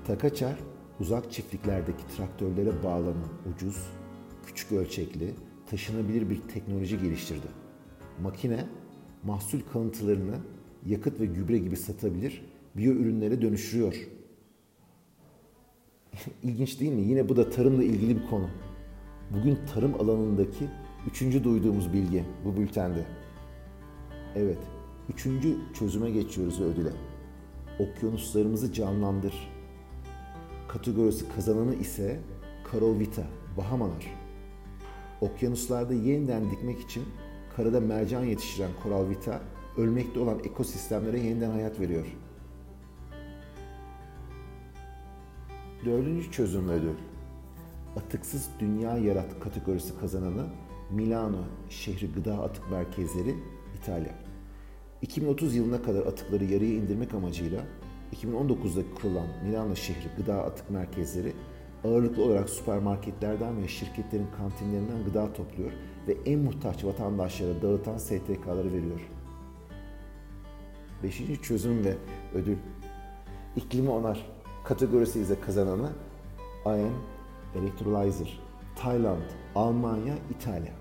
Takaçar, 0.07 0.59
uzak 1.01 1.33
çiftliklerdeki 1.33 2.07
traktörlere 2.17 2.83
bağlanan 2.85 3.29
ucuz, 3.55 3.91
küçük 4.47 4.73
ölçekli, 4.73 5.35
taşınabilir 5.71 6.31
bir 6.31 6.41
teknoloji 6.41 6.99
geliştirdi. 6.99 7.47
Makine, 8.23 8.65
mahsul 9.25 9.61
kalıntılarını 9.73 10.35
yakıt 10.87 11.21
ve 11.21 11.27
gübre 11.27 11.59
gibi 11.59 11.77
satabilir, 11.77 12.45
biyo 12.77 12.93
ürünlere 12.93 13.43
dönüştürüyor. 13.43 14.09
İlginç 16.43 16.81
değil 16.81 16.93
mi? 16.93 17.03
Yine 17.03 17.29
bu 17.29 17.37
da 17.37 17.51
tarımla 17.51 17.85
ilgili 17.85 18.17
bir 18.17 18.27
konu. 18.31 18.49
Bugün 19.31 19.59
tarım 19.75 19.95
alanındaki 19.95 20.69
üçüncü 21.11 21.45
duyduğumuz 21.45 21.93
bilgi 21.93 22.25
bu 22.45 22.57
bültende. 22.57 23.07
Evet, 24.37 24.59
üçüncü 25.09 25.57
çözüme 25.75 26.11
geçiyoruz 26.11 26.61
ödüle. 26.61 26.93
Okyanuslarımızı 27.79 28.73
canlandır. 28.73 29.35
Kategorisi 30.69 31.29
kazananı 31.29 31.75
ise 31.75 32.21
Karovita, 32.65 33.23
Bahamalar. 33.57 34.26
Okyanuslarda 35.21 35.95
yeniden 35.95 36.51
dikmek 36.51 36.81
için 36.81 37.05
karada 37.57 37.81
mercan 37.81 38.25
yetiştiren 38.25 38.71
Coral 38.83 39.09
Vita, 39.09 39.41
ölmekte 39.77 40.21
olan 40.21 40.39
ekosistemlere 40.39 41.21
yeniden 41.21 41.51
hayat 41.51 41.81
veriyor. 41.81 42.07
Dördüncü 45.85 46.31
çözüm 46.31 46.69
ödül. 46.69 46.95
Atıksız 47.97 48.49
Dünya 48.61 48.99
Yarat 48.99 49.41
kategorisi 49.41 49.99
kazananı 50.01 50.47
Milano 50.91 51.45
şehri 51.71 52.13
gıda 52.13 52.43
atık 52.43 52.71
merkezleri 52.71 53.35
İtalya. 53.77 54.13
2030 55.03 55.57
yılına 55.57 55.83
kadar 55.83 56.07
atıkları 56.07 56.45
yarıya 56.45 56.75
indirmek 56.75 57.15
amacıyla 57.15 57.61
2019'da 58.15 58.83
kurulan 58.95 59.27
Milano 59.45 59.77
şehri 59.77 60.09
gıda 60.17 60.45
atık 60.45 60.71
merkezleri 60.71 61.33
ağırlıklı 61.87 62.25
olarak 62.25 62.51
süpermarketlerden 62.51 63.63
ve 63.63 63.69
şirketlerin 63.69 64.27
kantinlerinden 64.37 65.05
gıda 65.05 65.33
topluyor 65.33 65.73
ve 66.09 66.17
en 66.27 66.39
muhtaç 66.39 66.85
vatandaşlara 66.85 67.63
dağıtan 67.63 67.99
STK'ları 67.99 68.73
veriyor. 68.73 69.01
Beşinci 71.03 71.43
çözüm 71.43 71.85
ve 71.85 71.95
ödül 72.35 72.57
iklimi 73.57 73.91
onar 73.91 74.27
kategorisi 74.65 75.21
ise 75.21 75.41
kazananı 75.41 75.91
IM 76.67 76.93
Electrolyzer, 77.55 78.41
Tayland, 78.77 79.23
Almanya, 79.55 80.15
İtalya. 80.31 80.73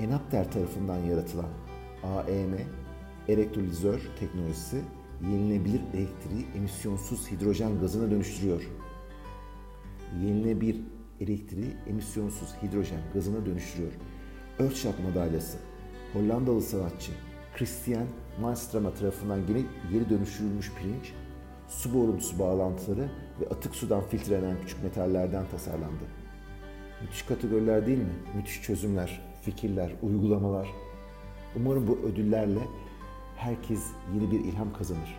Enapter 0.00 0.52
tarafından 0.52 0.98
yaratılan 0.98 1.48
AEM 2.04 2.58
elektrolizör 3.28 4.00
teknolojisi 4.20 4.82
yenilebilir 5.22 5.80
elektriği 5.94 6.46
emisyonsuz 6.56 7.30
hidrojen 7.30 7.80
gazına 7.80 8.10
dönüştürüyor. 8.10 8.62
Yenilebilir 10.20 10.76
elektriği 11.20 11.76
emisyonsuz 11.86 12.48
hidrojen 12.62 13.00
gazına 13.14 13.46
dönüştürüyor. 13.46 13.92
Earthshot 14.60 14.94
madalyası 15.00 15.58
Hollandalı 16.12 16.62
sanatçı 16.62 17.12
Christian 17.56 18.06
Malmström 18.40 18.94
tarafından 19.00 19.46
geri, 19.46 19.64
geri 19.92 20.10
dönüştürülmüş 20.10 20.72
pirinç, 20.72 21.12
su 21.68 21.94
borumsu 21.94 22.38
bağlantıları 22.38 23.08
ve 23.40 23.48
atık 23.54 23.74
sudan 23.74 24.02
filtrelenen 24.02 24.56
küçük 24.60 24.82
metallerden 24.84 25.44
tasarlandı. 25.50 26.04
Müthiş 27.02 27.22
kategoriler 27.22 27.86
değil 27.86 27.98
mi? 27.98 28.12
Müthiş 28.36 28.62
çözümler, 28.62 29.20
fikirler, 29.42 29.92
uygulamalar. 30.02 30.68
Umarım 31.56 31.88
bu 31.88 31.98
ödüllerle 31.98 32.60
herkes 33.36 33.86
yeni 34.14 34.30
bir 34.30 34.40
ilham 34.40 34.72
kazanır. 34.72 35.18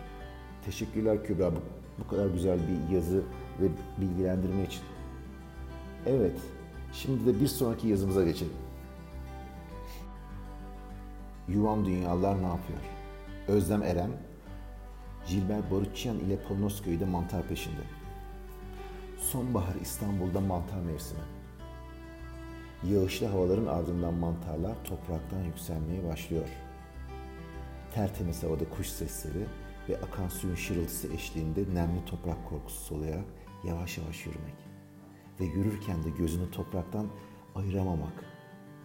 Teşekkürler 0.64 1.24
Kübra 1.24 1.52
bu 1.98 2.08
kadar 2.08 2.26
güzel 2.26 2.58
bir 2.58 2.94
yazı 2.94 3.22
ve 3.60 3.68
bilgilendirme 4.00 4.64
için. 4.64 4.82
Evet, 6.06 6.40
şimdi 6.92 7.26
de 7.26 7.40
bir 7.40 7.46
sonraki 7.46 7.88
yazımıza 7.88 8.24
geçelim. 8.24 8.52
Yuvam 11.48 11.84
Dünyalar 11.84 12.42
ne 12.42 12.46
yapıyor? 12.46 12.78
Özlem 13.48 13.82
Eren, 13.82 14.10
Gilbert 15.28 15.70
Boruccian 15.70 16.18
ile 16.18 16.42
Polonezköy'de 16.42 17.04
mantar 17.04 17.48
peşinde. 17.48 17.82
Sonbahar 19.18 19.74
İstanbul'da 19.80 20.40
mantar 20.40 20.80
mevsimi. 20.80 21.20
Yağışlı 22.84 23.26
havaların 23.26 23.66
ardından 23.66 24.14
mantarlar 24.14 24.74
topraktan 24.84 25.42
yükselmeye 25.42 26.04
başlıyor. 26.04 26.48
Tertemiz 27.94 28.42
havada 28.42 28.68
kuş 28.68 28.86
sesleri 28.86 29.46
ve 29.88 29.96
akan 30.00 30.28
suyun 30.28 30.54
şırıltısı 30.54 31.12
eşliğinde 31.12 31.60
nemli 31.74 32.04
toprak 32.04 32.48
korkusu 32.48 32.84
soluyarak 32.84 33.24
yavaş 33.66 33.98
yavaş 33.98 34.26
yürümek. 34.26 34.54
Ve 35.40 35.44
yürürken 35.44 36.04
de 36.04 36.10
gözünü 36.10 36.50
topraktan 36.50 37.06
ayıramamak. 37.54 38.24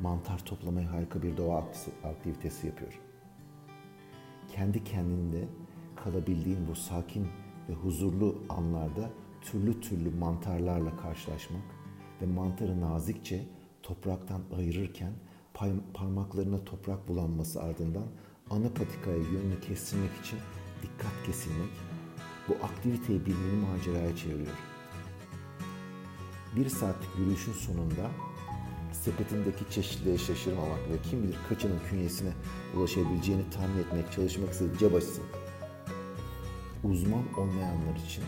Mantar 0.01 0.45
toplamaya 0.45 0.91
harika 0.91 1.21
bir 1.23 1.37
doğa 1.37 1.67
aktivitesi 2.03 2.67
yapıyor. 2.67 2.99
Kendi 4.47 4.83
kendinde 4.83 5.47
kalabildiğin 5.95 6.67
bu 6.67 6.75
sakin 6.75 7.27
ve 7.69 7.73
huzurlu 7.73 8.43
anlarda 8.49 9.09
türlü 9.41 9.81
türlü 9.81 10.09
mantarlarla 10.09 10.97
karşılaşmak 10.97 11.61
ve 12.21 12.25
mantarı 12.25 12.81
nazikçe 12.81 13.45
topraktan 13.83 14.41
ayırırken 14.57 15.13
parmaklarına 15.93 16.65
toprak 16.65 17.07
bulanması 17.07 17.61
ardından 17.61 18.07
ana 18.49 18.69
patikaya 18.69 19.17
yönünü 19.17 19.59
kestirmek 19.61 20.11
için 20.25 20.39
dikkat 20.81 21.25
kesilmek 21.25 21.69
bu 22.47 22.65
aktiviteyi 22.65 23.25
bir 23.25 23.35
mini 23.35 23.65
maceraya 23.67 24.15
çeviriyor. 24.15 24.68
Bir 26.55 26.69
saatlik 26.69 27.09
yürüyüşün 27.17 27.53
sonunda 27.53 28.11
sepetindeki 28.91 29.71
çeşitliğe 29.71 30.17
şaşırmamak 30.17 30.79
ve 30.91 31.09
kim 31.09 31.23
bilir 31.23 31.37
kaçının 31.49 31.79
künyesine 31.89 32.29
ulaşabileceğini 32.75 33.49
tahmin 33.49 33.79
etmek 33.79 34.11
çalışmak 34.11 34.49
ise 34.51 34.65
cabası. 34.79 35.21
Uzman 36.83 37.23
olmayanlar 37.37 37.95
için 38.07 38.23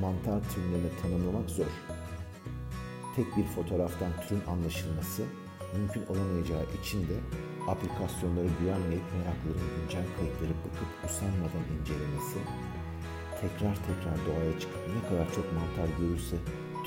mantar 0.00 0.40
türlerini 0.54 0.90
tanımlamak 1.02 1.50
zor. 1.50 1.72
Tek 3.16 3.36
bir 3.36 3.44
fotoğraftan 3.44 4.10
türün 4.28 4.42
anlaşılması 4.46 5.22
mümkün 5.76 6.06
olamayacağı 6.06 6.66
için 6.82 7.00
de 7.02 7.16
aplikasyonlara 7.68 8.48
güvenmeyip 8.60 9.04
merakların 9.16 9.68
güncel 9.76 10.06
kayıtları 10.16 10.54
bakıp 10.64 10.90
usanmadan 11.06 11.64
incelemesi, 11.74 12.38
tekrar 13.40 13.76
tekrar 13.88 14.16
doğaya 14.26 14.60
çıkıp 14.60 14.82
ne 14.96 15.08
kadar 15.08 15.34
çok 15.34 15.46
mantar 15.52 15.88
görürse 16.00 16.36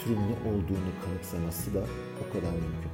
türün 0.06 0.18
ne 0.18 0.50
olduğunu 0.50 0.92
kanıksaması 1.06 1.74
da 1.74 1.84
o 2.22 2.34
kadar 2.34 2.52
mümkün. 2.52 2.94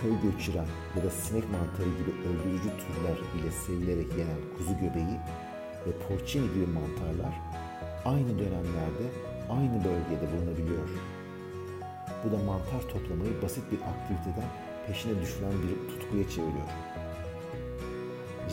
Köy 0.00 0.30
göçüren 0.30 0.66
ya 0.96 1.04
da 1.04 1.10
sinek 1.10 1.44
mantarı 1.50 1.88
gibi 1.98 2.12
öldürücü 2.28 2.70
türler 2.82 3.18
ile 3.36 3.50
sevilerek 3.50 4.18
yenen 4.18 4.40
kuzu 4.56 4.74
göbeği 4.74 5.18
ve 5.86 5.92
porcini 6.04 6.54
gibi 6.54 6.66
mantarlar 6.66 7.34
aynı 8.04 8.38
dönemlerde 8.38 9.06
aynı 9.50 9.84
bölgede 9.84 10.26
bulunabiliyor. 10.32 10.88
Bu 12.24 12.32
da 12.32 12.36
mantar 12.36 12.82
toplamayı 12.92 13.42
basit 13.42 13.64
bir 13.72 13.78
aktiviteden 13.92 14.48
peşine 14.86 15.20
düşülen 15.22 15.52
bir 15.62 15.88
tutkuya 15.90 16.28
çeviriyor. 16.28 16.70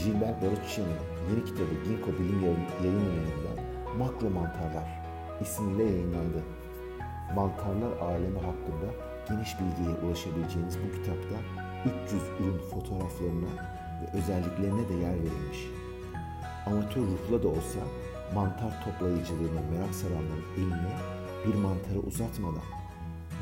Gilbert 0.03 0.41
Baruchini 0.41 0.95
yeni 1.29 1.45
kitabı 1.45 1.73
Ginkgo 1.85 2.11
Bilim 2.19 2.41
Yayın 2.41 2.65
Yayınında 2.83 3.51
Makro 3.97 4.29
Mantarlar 4.29 5.01
ismiyle 5.41 5.83
yayınlandı. 5.83 6.58
Mantarlar 7.35 7.91
alemi 7.97 8.39
hakkında 8.39 8.87
geniş 9.29 9.55
bilgiye 9.59 9.95
ulaşabileceğiniz 9.97 10.77
bu 10.83 10.91
kitapta 10.91 11.35
300 12.05 12.23
ürün 12.39 12.57
fotoğraflarına 12.57 13.51
ve 14.01 14.17
özelliklerine 14.17 14.89
de 14.89 14.93
yer 14.93 15.13
verilmiş. 15.13 15.59
Amatör 16.65 17.01
ruhla 17.01 17.43
da 17.43 17.47
olsa 17.47 17.79
mantar 18.33 18.83
toplayıcılığına 18.85 19.61
merak 19.71 19.95
saranların 19.95 20.45
eline 20.57 20.95
bir 21.45 21.55
mantarı 21.55 21.99
uzatmadan 21.99 22.69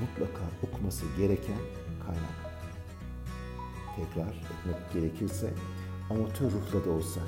mutlaka 0.01 0.43
okuması 0.67 1.05
gereken 1.17 1.61
kaynak. 2.05 2.37
Tekrar 3.95 4.27
etmek 4.27 4.93
gerekirse 4.93 5.53
amatör 6.09 6.51
ruhla 6.51 6.85
da 6.85 6.89
olsa 6.91 7.21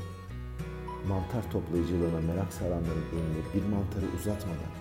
mantar 1.08 1.52
toplayıcılığına 1.52 2.22
merak 2.34 2.54
saranların 2.54 3.06
eline 3.14 3.44
bir 3.54 3.70
mantarı 3.70 4.06
uzatmadan 4.18 4.72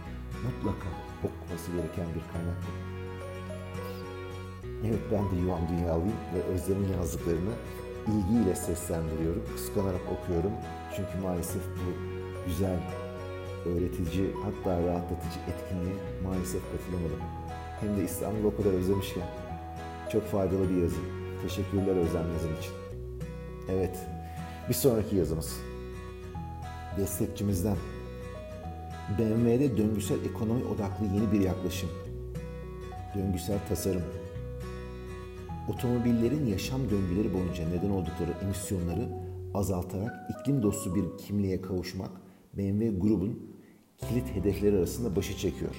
mutlaka 0.46 0.88
okuması 1.24 1.72
gereken 1.72 2.06
bir 2.14 2.24
kaynaktır. 2.32 2.74
Evet 4.86 5.00
ben 5.12 5.24
de 5.30 5.42
Yuvan 5.42 5.68
Dünyalıyım 5.68 6.18
ve 6.34 6.42
Özlem'in 6.42 6.92
yazdıklarını 6.92 7.54
ilgiyle 8.08 8.54
seslendiriyorum. 8.54 9.42
Kıskanarak 9.54 10.00
okuyorum. 10.12 10.52
Çünkü 10.96 11.18
maalesef 11.22 11.62
bu 11.62 11.88
güzel, 12.46 12.78
öğretici 13.66 14.30
hatta 14.44 14.70
rahatlatıcı 14.70 15.40
etkinliğe 15.50 15.96
maalesef 16.24 16.62
katılamadım. 16.72 17.22
Hem 17.80 17.96
de 17.96 18.04
İstanbul'u 18.04 18.46
o 18.46 18.56
kadar 18.56 18.72
özlemişken. 18.72 19.28
Çok 20.12 20.26
faydalı 20.26 20.70
bir 20.70 20.82
yazı. 20.82 21.00
Teşekkürler 21.42 21.96
Özlem 21.96 22.32
yazın 22.32 22.56
için. 22.58 22.72
Evet, 23.68 23.96
bir 24.68 24.74
sonraki 24.74 25.16
yazımız. 25.16 25.56
Destekçimizden 26.96 27.76
BMW'de 29.08 29.76
döngüsel 29.76 30.24
ekonomi 30.24 30.64
odaklı 30.64 31.06
yeni 31.06 31.32
bir 31.32 31.40
yaklaşım. 31.40 31.88
Döngüsel 33.14 33.58
tasarım. 33.68 34.02
Otomobillerin 35.68 36.46
yaşam 36.46 36.80
döngüleri 36.90 37.34
boyunca 37.34 37.68
neden 37.68 37.90
oldukları 37.90 38.30
emisyonları 38.42 39.08
azaltarak 39.54 40.14
iklim 40.30 40.62
dostu 40.62 40.94
bir 40.94 41.18
kimliğe 41.18 41.60
kavuşmak 41.60 42.10
BMW 42.56 42.98
grubun 42.98 43.42
kilit 43.98 44.34
hedefleri 44.34 44.76
arasında 44.76 45.16
başı 45.16 45.36
çekiyor. 45.36 45.74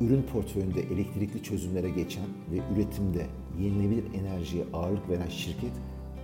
Ürün 0.00 0.22
portföyünde 0.22 0.80
elektrikli 0.80 1.42
çözümlere 1.42 1.90
geçen 1.90 2.26
ve 2.52 2.74
üretimde 2.74 3.26
yenilebilir 3.60 4.04
enerjiye 4.14 4.64
ağırlık 4.72 5.08
veren 5.08 5.28
şirket 5.28 5.72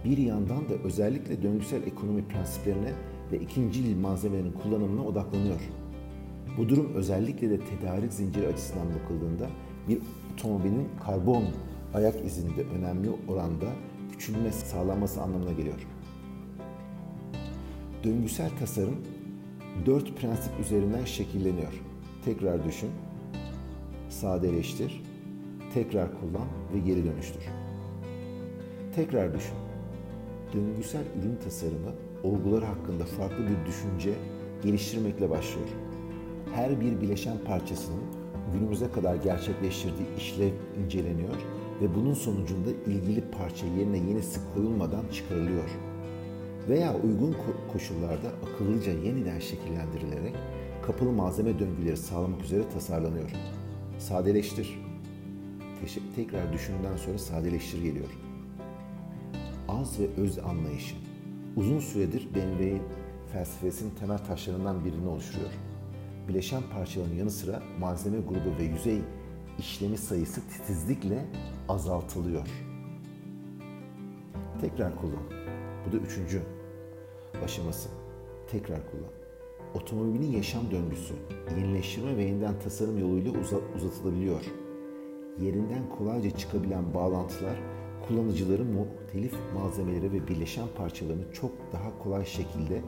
bir 0.05 0.19
yandan 0.19 0.69
da 0.69 0.75
özellikle 0.85 1.43
döngüsel 1.43 1.83
ekonomi 1.83 2.29
prensiplerine 2.29 2.93
ve 3.33 3.41
ikinci 3.41 3.81
yıl 3.81 4.01
malzemelerin 4.01 4.53
kullanımına 4.53 5.05
odaklanıyor. 5.05 5.61
Bu 6.59 6.69
durum 6.69 6.95
özellikle 6.95 7.51
de 7.51 7.59
tedarik 7.61 8.13
zinciri 8.13 8.49
açısından 8.49 8.87
bakıldığında 8.95 9.51
bir 9.89 9.99
otomobilin 10.35 10.89
karbon 11.05 11.45
ayak 11.95 12.25
izinde 12.25 12.65
önemli 12.65 13.11
oranda 13.29 13.67
küçülme 14.13 14.53
sağlanması 14.53 15.23
anlamına 15.23 15.53
geliyor. 15.53 15.87
Döngüsel 18.05 18.51
tasarım 18.59 18.97
dört 19.87 20.17
prensip 20.17 20.61
üzerinden 20.61 21.05
şekilleniyor. 21.05 21.73
Tekrar 22.25 22.65
düşün, 22.65 22.91
sadeleştir, 24.09 25.03
tekrar 25.75 26.09
kullan 26.21 26.49
ve 26.75 26.79
geri 26.79 27.05
dönüştür. 27.05 27.43
Tekrar 28.95 29.35
düşün. 29.35 29.57
Döngüsel 30.55 31.05
ürün 31.21 31.37
tasarımı 31.45 31.93
olgular 32.25 32.65
hakkında 32.65 33.05
farklı 33.05 33.39
bir 33.39 33.67
düşünce 33.67 34.15
geliştirmekle 34.63 35.31
başlıyor. 35.31 35.69
Her 36.55 36.81
bir 36.81 37.01
bileşen 37.01 37.39
parçasının 37.47 38.03
günümüze 38.53 38.91
kadar 38.91 39.15
gerçekleştirdiği 39.15 40.17
işlev 40.17 40.53
inceleniyor 40.85 41.37
ve 41.83 41.95
bunun 41.95 42.15
sonucunda 42.15 42.71
ilgili 42.87 43.25
parça 43.39 43.67
yerine 43.67 43.99
yenisi 43.99 44.41
koyulmadan 44.55 45.05
çıkarılıyor. 45.13 45.71
Veya 46.69 46.97
uygun 46.97 47.37
koşullarda 47.73 48.29
akıllıca 48.29 48.93
yeniden 48.93 49.39
şekillendirilerek 49.39 50.35
kapalı 50.87 51.13
malzeme 51.13 51.59
döngüleri 51.59 51.97
sağlamak 51.97 52.45
üzere 52.45 52.69
tasarlanıyor. 52.69 53.31
Sadeleştir. 53.99 54.81
Tekrar 56.17 56.53
düşünden 56.53 56.97
sonra 56.97 57.19
sadeleştir 57.19 57.83
geliyor. 57.83 58.09
Az 59.69 60.01
ve 60.01 60.23
öz 60.23 60.39
anlayışı. 60.39 60.95
Uzun 61.57 61.79
süredir 61.79 62.29
BMW'nin 62.35 62.83
felsefesinin 63.33 63.91
temel 63.91 64.19
taşlarından 64.19 64.85
birini 64.85 65.09
oluşturuyor. 65.09 65.51
Bileşen 66.29 66.63
parçaların 66.75 67.15
yanı 67.15 67.31
sıra 67.31 67.63
malzeme 67.81 68.19
grubu 68.19 68.59
ve 68.59 68.63
yüzey 68.63 69.01
işlemi 69.59 69.99
sayısı 69.99 70.41
titizlikle 70.49 71.27
azaltılıyor. 71.69 72.49
Tekrar 74.61 74.97
kullan. 74.97 75.23
Bu 75.87 75.93
da 75.93 75.97
üçüncü 75.97 76.43
aşaması. 77.45 77.89
Tekrar 78.51 78.91
kullan. 78.91 79.13
Otomobilin 79.75 80.33
yaşam 80.33 80.71
döngüsü 80.71 81.15
yenileştirme 81.59 82.17
ve 82.17 82.25
yeniden 82.25 82.59
tasarım 82.59 82.99
yoluyla 82.99 83.33
uzatılabiliyor. 83.77 84.45
Yerinden 85.41 85.91
kolayca 85.99 86.31
çıkabilen 86.31 86.95
bağlantılar 86.95 87.57
kullanıcıların 88.11 88.67
muhtelif 88.67 89.35
malzemeleri 89.55 90.13
ve 90.13 90.29
birleşen 90.29 90.67
parçalarını 90.77 91.33
çok 91.33 91.51
daha 91.73 91.99
kolay 91.99 92.27
şekilde 92.27 92.83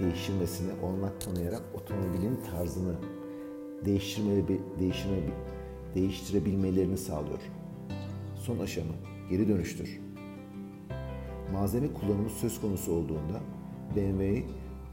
değiştirmesine 0.00 0.72
olanak 0.82 1.20
tanıyarak 1.20 1.62
otomobilin 1.74 2.40
tarzını 2.50 2.94
değiştirme, 3.84 5.22
değiştirebilmelerini 5.94 6.98
sağlıyor. 6.98 7.38
Son 8.36 8.58
aşama 8.58 8.94
geri 9.30 9.48
dönüştür. 9.48 10.00
Malzeme 11.52 11.92
kullanımı 11.92 12.30
söz 12.30 12.60
konusu 12.60 12.92
olduğunda 12.92 13.40
BMW 13.96 14.42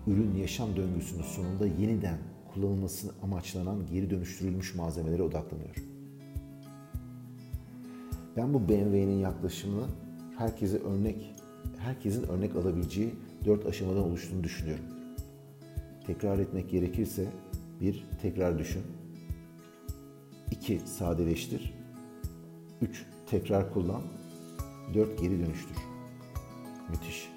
ürün 0.07 0.35
yaşam 0.35 0.75
döngüsünün 0.75 1.23
sonunda 1.23 1.67
yeniden 1.67 2.17
kullanılmasını 2.53 3.11
amaçlanan 3.23 3.87
geri 3.91 4.09
dönüştürülmüş 4.09 4.75
malzemelere 4.75 5.23
odaklanıyor. 5.23 5.92
Ben 8.37 8.53
bu 8.53 8.69
BMW'nin 8.69 9.19
yaklaşımını 9.19 9.85
herkese 10.37 10.77
örnek, 10.77 11.35
herkesin 11.77 12.23
örnek 12.23 12.55
alabileceği 12.55 13.15
dört 13.45 13.65
aşamadan 13.65 14.03
oluştuğunu 14.03 14.43
düşünüyorum. 14.43 14.85
Tekrar 16.07 16.39
etmek 16.39 16.69
gerekirse 16.69 17.27
bir 17.81 18.05
tekrar 18.21 18.59
düşün. 18.59 18.81
iki 20.51 20.79
sadeleştir. 20.79 21.73
Üç 22.81 23.05
tekrar 23.29 23.73
kullan. 23.73 24.01
Dört 24.93 25.19
geri 25.19 25.39
dönüştür. 25.39 25.77
Müthiş. 26.89 27.29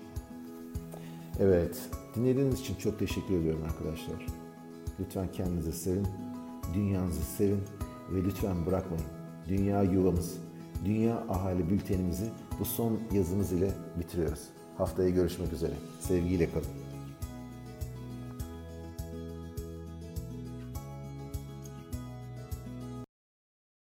Evet, 1.40 1.90
dinlediğiniz 2.14 2.60
için 2.60 2.74
çok 2.74 2.98
teşekkür 2.98 3.34
ediyorum 3.34 3.62
arkadaşlar. 3.64 4.26
Lütfen 5.00 5.32
kendinizi 5.32 5.72
sevin, 5.72 6.06
dünyanızı 6.74 7.22
sevin 7.22 7.60
ve 8.12 8.24
lütfen 8.24 8.66
bırakmayın. 8.66 9.06
Dünya 9.48 9.82
yuvamız, 9.82 10.38
Dünya 10.86 11.24
Ahali 11.28 11.70
Bültenimizi 11.70 12.30
bu 12.60 12.64
son 12.64 12.98
yazımız 13.12 13.52
ile 13.52 13.70
bitiriyoruz. 14.00 14.40
Haftaya 14.78 15.10
görüşmek 15.10 15.52
üzere. 15.52 15.72
Sevgiyle 16.00 16.50
kalın. 16.50 16.85